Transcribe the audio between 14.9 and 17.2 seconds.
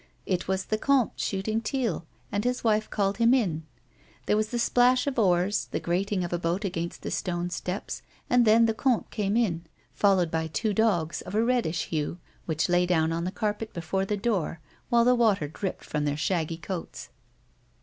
the water dripped from their shaggy coats.